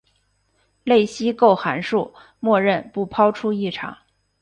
[0.83, 3.95] 类析构函数默认不抛出异常。